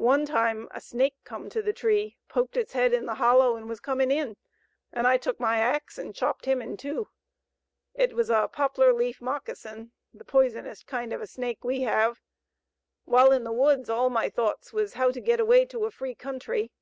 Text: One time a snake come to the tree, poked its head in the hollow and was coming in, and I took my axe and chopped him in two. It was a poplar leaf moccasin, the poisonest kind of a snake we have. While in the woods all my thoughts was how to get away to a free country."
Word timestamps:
One 0.00 0.24
time 0.24 0.66
a 0.70 0.80
snake 0.80 1.14
come 1.24 1.50
to 1.50 1.60
the 1.60 1.74
tree, 1.74 2.16
poked 2.26 2.56
its 2.56 2.72
head 2.72 2.94
in 2.94 3.04
the 3.04 3.16
hollow 3.16 3.54
and 3.54 3.68
was 3.68 3.80
coming 3.80 4.10
in, 4.10 4.38
and 4.90 5.06
I 5.06 5.18
took 5.18 5.38
my 5.38 5.58
axe 5.58 5.98
and 5.98 6.14
chopped 6.14 6.46
him 6.46 6.62
in 6.62 6.78
two. 6.78 7.10
It 7.92 8.14
was 8.14 8.30
a 8.30 8.48
poplar 8.48 8.94
leaf 8.94 9.20
moccasin, 9.20 9.92
the 10.14 10.24
poisonest 10.24 10.86
kind 10.86 11.12
of 11.12 11.20
a 11.20 11.26
snake 11.26 11.64
we 11.64 11.82
have. 11.82 12.22
While 13.04 13.30
in 13.30 13.44
the 13.44 13.52
woods 13.52 13.90
all 13.90 14.08
my 14.08 14.30
thoughts 14.30 14.72
was 14.72 14.94
how 14.94 15.10
to 15.10 15.20
get 15.20 15.38
away 15.38 15.66
to 15.66 15.84
a 15.84 15.90
free 15.90 16.14
country." 16.14 16.72